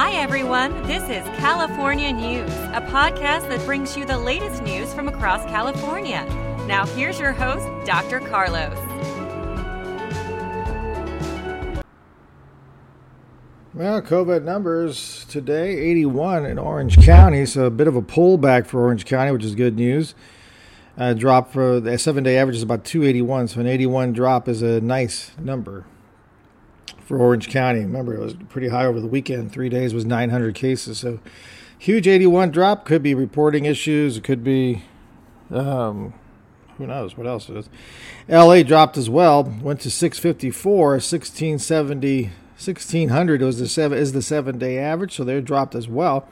Hi, 0.00 0.12
everyone. 0.12 0.80
This 0.84 1.02
is 1.10 1.26
California 1.40 2.12
News, 2.12 2.52
a 2.72 2.80
podcast 2.80 3.48
that 3.48 3.60
brings 3.66 3.96
you 3.96 4.04
the 4.04 4.16
latest 4.16 4.62
news 4.62 4.94
from 4.94 5.08
across 5.08 5.44
California. 5.46 6.24
Now, 6.68 6.86
here's 6.86 7.18
your 7.18 7.32
host, 7.32 7.66
Dr. 7.84 8.20
Carlos. 8.20 8.78
Well, 13.74 14.00
COVID 14.00 14.44
numbers 14.44 15.26
today 15.28 15.76
81 15.76 16.46
in 16.46 16.60
Orange 16.60 17.04
County, 17.04 17.44
so 17.44 17.64
a 17.64 17.70
bit 17.70 17.88
of 17.88 17.96
a 17.96 18.02
pullback 18.02 18.66
for 18.66 18.80
Orange 18.84 19.04
County, 19.04 19.32
which 19.32 19.42
is 19.42 19.56
good 19.56 19.74
news. 19.74 20.14
Uh, 20.96 21.12
drop 21.12 21.52
for 21.52 21.80
the 21.80 21.98
seven 21.98 22.22
day 22.22 22.38
average 22.38 22.54
is 22.54 22.62
about 22.62 22.84
281, 22.84 23.48
so 23.48 23.58
an 23.58 23.66
81 23.66 24.12
drop 24.12 24.46
is 24.46 24.62
a 24.62 24.80
nice 24.80 25.32
number 25.40 25.86
for 27.08 27.18
Orange 27.18 27.48
County. 27.48 27.80
Remember, 27.80 28.14
it 28.14 28.20
was 28.20 28.34
pretty 28.50 28.68
high 28.68 28.84
over 28.84 29.00
the 29.00 29.06
weekend. 29.06 29.50
Three 29.50 29.70
days 29.70 29.94
was 29.94 30.04
900 30.04 30.54
cases, 30.54 30.98
so 30.98 31.20
huge 31.78 32.06
81 32.06 32.50
drop. 32.50 32.84
Could 32.84 33.02
be 33.02 33.14
reporting 33.14 33.64
issues. 33.64 34.18
It 34.18 34.24
could 34.24 34.44
be, 34.44 34.82
um, 35.50 36.12
who 36.76 36.86
knows 36.86 37.16
what 37.16 37.26
else 37.26 37.48
it 37.48 37.56
is. 37.56 37.70
LA 38.28 38.62
dropped 38.62 38.98
as 38.98 39.08
well, 39.08 39.42
went 39.42 39.80
to 39.80 39.90
654, 39.90 40.90
1670. 40.90 42.24
1600 42.24 43.40
was 43.40 43.58
the 43.58 43.68
seven 43.68 43.96
is 43.96 44.12
the 44.12 44.20
seven 44.20 44.58
day 44.58 44.78
average, 44.78 45.14
so 45.14 45.24
they're 45.24 45.40
dropped 45.40 45.74
as 45.74 45.88
well. 45.88 46.28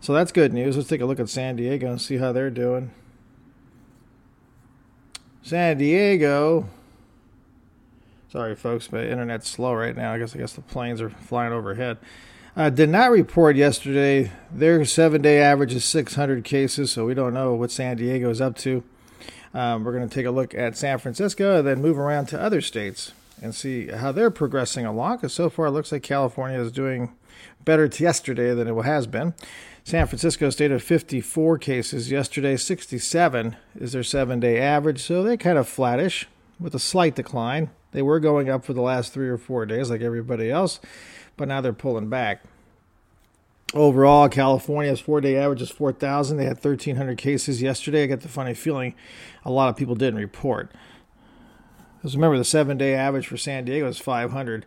So 0.00 0.12
that's 0.12 0.30
good 0.30 0.52
news. 0.52 0.76
Let's 0.76 0.88
take 0.88 1.00
a 1.00 1.06
look 1.06 1.18
at 1.18 1.30
San 1.30 1.56
Diego 1.56 1.90
and 1.90 2.00
see 2.00 2.18
how 2.18 2.30
they're 2.30 2.50
doing. 2.50 2.92
San 5.42 5.78
Diego. 5.78 6.68
Sorry, 8.32 8.56
folks, 8.56 8.88
but 8.88 9.04
internet's 9.04 9.50
slow 9.50 9.74
right 9.74 9.94
now. 9.94 10.14
I 10.14 10.18
guess 10.18 10.34
I 10.34 10.38
guess 10.38 10.54
the 10.54 10.62
planes 10.62 11.02
are 11.02 11.10
flying 11.10 11.52
overhead. 11.52 11.98
Uh, 12.56 12.70
did 12.70 12.88
not 12.88 13.10
report 13.10 13.56
yesterday. 13.56 14.32
Their 14.50 14.86
seven 14.86 15.20
day 15.20 15.38
average 15.38 15.74
is 15.74 15.84
600 15.84 16.42
cases, 16.42 16.90
so 16.90 17.04
we 17.04 17.12
don't 17.12 17.34
know 17.34 17.52
what 17.52 17.70
San 17.70 17.98
Diego 17.98 18.30
is 18.30 18.40
up 18.40 18.56
to. 18.60 18.82
Um, 19.52 19.84
we're 19.84 19.92
going 19.92 20.08
to 20.08 20.14
take 20.14 20.24
a 20.24 20.30
look 20.30 20.54
at 20.54 20.78
San 20.78 20.96
Francisco 20.96 21.58
and 21.58 21.68
then 21.68 21.82
move 21.82 21.98
around 21.98 22.24
to 22.28 22.40
other 22.40 22.62
states 22.62 23.12
and 23.42 23.54
see 23.54 23.88
how 23.88 24.12
they're 24.12 24.30
progressing 24.30 24.86
along. 24.86 25.16
Because 25.16 25.34
so 25.34 25.50
far, 25.50 25.66
it 25.66 25.72
looks 25.72 25.92
like 25.92 26.02
California 26.02 26.58
is 26.58 26.72
doing 26.72 27.12
better 27.66 27.84
yesterday 27.84 28.54
than 28.54 28.66
it 28.66 28.82
has 28.82 29.06
been. 29.06 29.34
San 29.84 30.06
Francisco 30.06 30.48
state 30.48 30.72
of 30.72 30.82
54 30.82 31.58
cases 31.58 32.10
yesterday. 32.10 32.56
67 32.56 33.56
is 33.78 33.92
their 33.92 34.02
seven 34.02 34.40
day 34.40 34.58
average, 34.58 35.02
so 35.02 35.22
they 35.22 35.36
kind 35.36 35.58
of 35.58 35.68
flattish 35.68 36.28
with 36.58 36.74
a 36.74 36.78
slight 36.78 37.14
decline. 37.14 37.68
They 37.92 38.02
were 38.02 38.20
going 38.20 38.50
up 38.50 38.64
for 38.64 38.72
the 38.72 38.82
last 38.82 39.12
three 39.12 39.28
or 39.28 39.38
four 39.38 39.64
days, 39.66 39.90
like 39.90 40.00
everybody 40.00 40.50
else, 40.50 40.80
but 41.36 41.48
now 41.48 41.60
they're 41.60 41.72
pulling 41.72 42.08
back. 42.08 42.42
Overall, 43.74 44.28
California's 44.28 45.00
four 45.00 45.20
day 45.20 45.36
average 45.36 45.62
is 45.62 45.70
4,000. 45.70 46.36
They 46.36 46.44
had 46.44 46.62
1,300 46.62 47.16
cases 47.16 47.62
yesterday. 47.62 48.02
I 48.02 48.06
get 48.06 48.20
the 48.20 48.28
funny 48.28 48.54
feeling 48.54 48.94
a 49.44 49.50
lot 49.50 49.70
of 49.70 49.76
people 49.76 49.94
didn't 49.94 50.20
report. 50.20 50.72
Because 51.96 52.16
remember, 52.16 52.36
the 52.36 52.44
seven 52.44 52.76
day 52.76 52.94
average 52.94 53.26
for 53.28 53.36
San 53.36 53.64
Diego 53.64 53.88
is 53.88 53.98
500. 53.98 54.66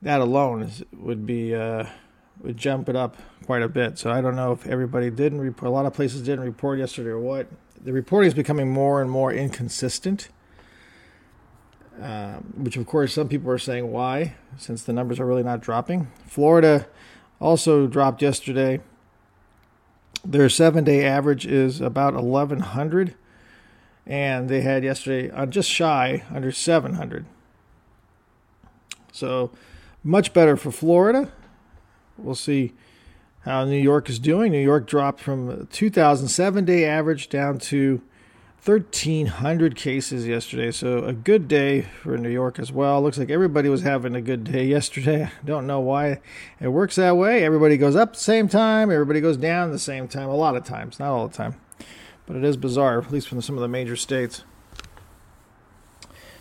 That 0.00 0.20
alone 0.20 0.62
is, 0.62 0.82
would 0.92 1.26
be 1.26 1.54
uh, 1.54 1.86
would 2.40 2.56
jump 2.56 2.88
it 2.88 2.96
up 2.96 3.16
quite 3.44 3.62
a 3.62 3.68
bit. 3.68 3.98
So 3.98 4.10
I 4.10 4.20
don't 4.20 4.36
know 4.36 4.52
if 4.52 4.66
everybody 4.66 5.10
didn't 5.10 5.40
report. 5.40 5.68
A 5.68 5.74
lot 5.74 5.86
of 5.86 5.92
places 5.92 6.22
didn't 6.22 6.44
report 6.44 6.78
yesterday 6.78 7.10
or 7.10 7.18
what. 7.18 7.48
The 7.80 7.92
reporting 7.92 8.28
is 8.28 8.34
becoming 8.34 8.70
more 8.70 9.02
and 9.02 9.10
more 9.10 9.32
inconsistent. 9.32 10.28
Um, 12.02 12.52
which 12.56 12.76
of 12.76 12.84
course 12.84 13.14
some 13.14 13.28
people 13.28 13.48
are 13.48 13.58
saying 13.58 13.92
why, 13.92 14.34
since 14.58 14.82
the 14.82 14.92
numbers 14.92 15.20
are 15.20 15.26
really 15.26 15.44
not 15.44 15.60
dropping. 15.60 16.10
Florida 16.26 16.88
also 17.40 17.86
dropped 17.86 18.20
yesterday. 18.20 18.80
Their 20.24 20.48
seven 20.48 20.82
day 20.82 21.04
average 21.04 21.46
is 21.46 21.80
about 21.80 22.14
1,100 22.14 23.14
and 24.04 24.48
they 24.48 24.62
had 24.62 24.82
yesterday 24.82 25.30
uh, 25.30 25.46
just 25.46 25.70
shy 25.70 26.24
under 26.34 26.50
700. 26.50 27.24
So 29.12 29.52
much 30.02 30.32
better 30.32 30.56
for 30.56 30.72
Florida. 30.72 31.30
We'll 32.18 32.34
see 32.34 32.72
how 33.42 33.64
New 33.64 33.80
York 33.80 34.10
is 34.10 34.18
doing. 34.18 34.50
New 34.50 34.58
York 34.58 34.88
dropped 34.88 35.20
from 35.20 35.68
2007 35.68 36.64
day 36.64 36.84
average 36.84 37.28
down 37.28 37.60
to 37.60 38.02
1,300 38.64 39.74
cases 39.74 40.24
yesterday. 40.24 40.70
So 40.70 40.98
a 40.98 41.12
good 41.12 41.48
day 41.48 41.82
for 41.82 42.16
New 42.16 42.28
York 42.28 42.60
as 42.60 42.70
well. 42.70 43.02
Looks 43.02 43.18
like 43.18 43.28
everybody 43.28 43.68
was 43.68 43.82
having 43.82 44.14
a 44.14 44.20
good 44.20 44.44
day 44.44 44.64
yesterday. 44.64 45.32
Don't 45.44 45.66
know 45.66 45.80
why 45.80 46.20
it 46.60 46.68
works 46.68 46.94
that 46.94 47.16
way. 47.16 47.44
Everybody 47.44 47.76
goes 47.76 47.96
up 47.96 48.12
the 48.12 48.20
same 48.20 48.46
time. 48.46 48.92
Everybody 48.92 49.20
goes 49.20 49.36
down 49.36 49.72
the 49.72 49.80
same 49.80 50.06
time. 50.06 50.28
A 50.28 50.36
lot 50.36 50.54
of 50.54 50.64
times, 50.64 51.00
not 51.00 51.10
all 51.10 51.26
the 51.26 51.36
time. 51.36 51.56
But 52.24 52.36
it 52.36 52.44
is 52.44 52.56
bizarre, 52.56 53.00
at 53.00 53.10
least 53.10 53.26
from 53.26 53.42
some 53.42 53.56
of 53.56 53.62
the 53.62 53.68
major 53.68 53.96
states. 53.96 54.44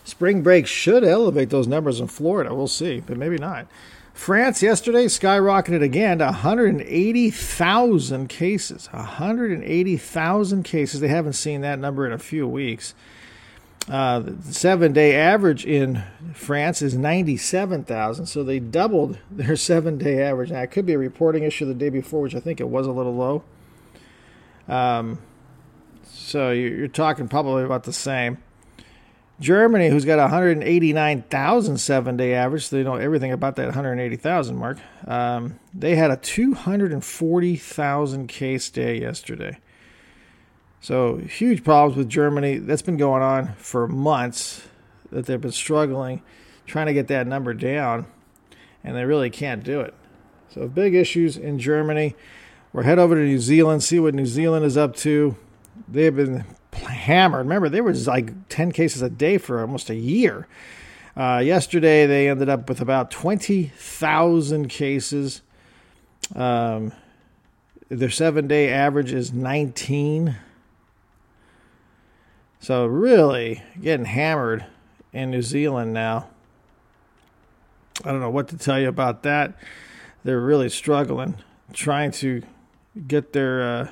Spring 0.04 0.44
break 0.44 0.68
should 0.68 1.04
elevate 1.04 1.50
those 1.50 1.66
numbers 1.66 2.00
in 2.00 2.06
Florida. 2.06 2.54
We'll 2.54 2.68
see, 2.68 3.00
but 3.00 3.18
maybe 3.18 3.40
not. 3.40 3.66
France 4.14 4.62
yesterday 4.62 5.06
skyrocketed 5.06 5.82
again 5.82 6.20
to 6.20 6.26
180,000 6.26 8.28
cases. 8.28 8.90
180,000 8.92 10.64
cases. 10.64 11.00
They 11.00 11.08
haven't 11.08 11.34
seen 11.34 11.62
that 11.62 11.80
number 11.80 12.06
in 12.06 12.12
a 12.12 12.18
few 12.18 12.48
weeks. 12.48 12.94
Uh, 13.90 14.20
the 14.20 14.54
seven 14.54 14.94
day 14.94 15.16
average 15.16 15.66
in 15.66 16.04
France 16.34 16.84
is 16.84 16.96
97,000, 16.96 18.28
so 18.28 18.44
they 18.44 18.60
doubled 18.60 19.18
their 19.32 19.56
seven 19.56 19.98
day 19.98 20.22
average. 20.22 20.52
Now, 20.52 20.62
it 20.62 20.72
could 20.72 20.86
be 20.86 20.94
a 20.94 21.00
reporting 21.00 21.44
issue 21.44 21.66
the 21.66 21.74
day 21.74 21.90
before, 21.90 22.22
which 22.22 22.36
I 22.36 22.40
think 22.40 22.60
it 22.60 22.70
was 22.70 22.86
a 22.86 22.92
little 22.92 23.16
low. 23.16 23.44
Um, 24.68 25.20
so 26.04 26.52
you're 26.52 26.88
talking 26.88 27.28
probably 27.28 27.64
about 27.64 27.84
the 27.84 27.94
same. 27.94 28.38
Germany, 29.42 29.90
who's 29.90 30.06
got 30.06 30.20
189,000 30.20 31.78
seven 31.80 32.16
day 32.16 32.36
average, 32.36 32.68
so 32.68 32.76
they 32.76 32.84
know 32.84 32.96
everything 32.96 33.32
about 33.32 33.56
that 33.56 33.66
180,000 33.66 34.56
mark. 34.56 34.78
Um, 35.08 35.60
they 35.74 35.96
had 35.96 36.12
a 36.12 36.18
240,000 36.18 38.28
case 38.28 38.70
day 38.70 39.02
yesterday. 39.02 39.58
So 40.80 41.18
huge 41.18 41.64
problems 41.64 41.98
with 41.98 42.08
Germany. 42.08 42.60
That's 42.60 42.84
been 42.84 42.98
going 42.98 43.24
on 43.24 43.56
for 43.56 43.88
months. 43.88 44.68
That 45.12 45.26
they've 45.26 45.42
been 45.42 45.52
struggling, 45.52 46.22
trying 46.66 46.86
to 46.86 46.94
get 46.94 47.08
that 47.08 47.28
number 47.28 47.54
down, 47.54 48.06
and 48.84 48.96
they 48.96 49.06
really 49.06 49.30
can't 49.30 49.64
do 49.64 49.82
it. 49.82 49.94
So 50.50 50.68
big 50.68 50.96
issues 50.96 51.36
in 51.36 51.60
Germany. 51.60 52.16
We'll 52.72 52.86
head 52.86 53.00
over 53.00 53.16
to 53.16 53.22
New 53.22 53.40
Zealand, 53.40 53.84
see 53.84 54.00
what 54.00 54.14
New 54.14 54.26
Zealand 54.26 54.66
is 54.66 54.78
up 54.78 54.96
to. 54.98 55.36
They've 55.90 56.16
been 56.16 56.46
hammered. 56.92 57.46
Remember, 57.46 57.70
there 57.70 57.84
was 57.84 58.08
like 58.08 58.50
10 58.50 58.72
cases 58.72 59.02
a 59.02 59.10
day 59.10 59.38
for 59.38 59.62
almost 59.62 59.90
a 59.90 59.96
year. 59.96 60.48
Uh, 61.16 61.42
yesterday, 61.44 62.06
they 62.06 62.30
ended 62.30 62.50
up 62.50 62.70
with 62.70 62.80
about 62.82 63.12
20,000 63.12 64.68
cases. 64.70 65.42
Um, 66.36 66.94
their 67.90 68.10
seven 68.10 68.48
day 68.48 68.70
average 68.70 69.12
is 69.12 69.34
19. 69.34 70.38
So, 72.60 72.86
really 72.86 73.64
getting 73.82 74.06
hammered 74.06 74.66
in 75.12 75.32
New 75.32 75.42
Zealand 75.42 75.94
now. 75.94 76.30
I 78.06 78.12
don't 78.12 78.22
know 78.22 78.30
what 78.30 78.48
to 78.50 78.58
tell 78.58 78.80
you 78.80 78.88
about 78.88 79.24
that. 79.24 79.56
They're 80.24 80.40
really 80.40 80.70
struggling, 80.70 81.36
trying 81.74 82.12
to 82.12 82.44
get 83.08 83.34
their. 83.34 83.62
Uh, 83.62 83.92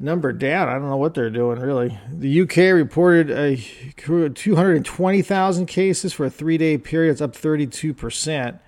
number 0.00 0.32
down. 0.32 0.68
I 0.68 0.72
don't 0.72 0.88
know 0.88 0.96
what 0.96 1.14
they're 1.14 1.30
doing 1.30 1.60
really. 1.60 1.98
The 2.10 2.40
UK 2.40 2.56
reported 2.74 3.30
a 3.30 3.56
220,000 3.96 5.66
cases 5.66 6.12
for 6.12 6.26
a 6.26 6.30
three-day 6.30 6.78
period. 6.78 7.12
It's 7.12 7.20
up 7.20 7.36
32 7.36 7.94
percent. 7.94 8.58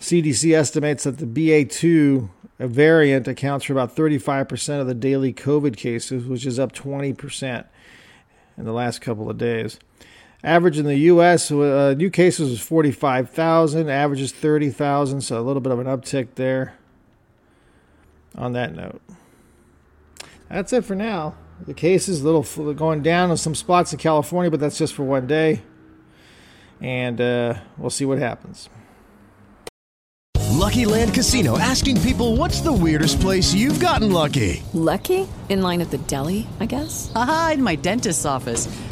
CDC 0.00 0.52
estimates 0.52 1.04
that 1.04 1.18
the 1.18 1.26
BA2 1.26 2.28
variant 2.58 3.28
accounts 3.28 3.64
for 3.64 3.72
about 3.72 3.94
35% 3.94 4.80
of 4.80 4.88
the 4.88 4.94
daily 4.94 5.32
COVID 5.32 5.76
cases, 5.76 6.26
which 6.26 6.44
is 6.44 6.58
up 6.58 6.72
20% 6.72 7.64
in 8.58 8.64
the 8.64 8.72
last 8.72 9.00
couple 9.00 9.30
of 9.30 9.38
days. 9.38 9.78
Average 10.42 10.78
in 10.78 10.86
the 10.86 10.96
U.S. 10.96 11.52
Uh, 11.52 11.94
new 11.96 12.10
cases 12.10 12.50
was 12.50 12.60
45,000. 12.60 13.88
Average 13.88 14.20
is 14.20 14.32
30,000, 14.32 15.20
so 15.20 15.38
a 15.38 15.42
little 15.42 15.60
bit 15.60 15.72
of 15.72 15.78
an 15.78 15.86
uptick 15.86 16.34
there. 16.34 16.74
On 18.34 18.52
that 18.54 18.74
note, 18.74 19.00
that's 20.52 20.72
it 20.72 20.84
for 20.84 20.94
now. 20.94 21.34
The 21.66 21.74
cases 21.74 22.20
a 22.20 22.24
little 22.24 22.74
going 22.74 23.02
down 23.02 23.30
in 23.30 23.36
some 23.36 23.54
spots 23.54 23.92
in 23.92 23.98
California, 23.98 24.50
but 24.50 24.60
that's 24.60 24.78
just 24.78 24.94
for 24.94 25.04
one 25.04 25.26
day, 25.26 25.62
and 26.80 27.20
uh, 27.20 27.54
we'll 27.78 27.90
see 27.90 28.04
what 28.04 28.18
happens. 28.18 28.68
Lucky 30.50 30.84
Land 30.84 31.14
Casino 31.14 31.58
asking 31.58 32.00
people, 32.02 32.36
"What's 32.36 32.60
the 32.60 32.72
weirdest 32.72 33.20
place 33.20 33.54
you've 33.54 33.80
gotten 33.80 34.12
lucky?" 34.12 34.62
Lucky 34.72 35.28
in 35.48 35.62
line 35.62 35.80
at 35.80 35.90
the 35.90 35.98
deli, 35.98 36.46
I 36.60 36.66
guess. 36.66 37.10
Aha, 37.14 37.52
in 37.54 37.62
my 37.62 37.76
dentist's 37.76 38.24
office. 38.24 38.68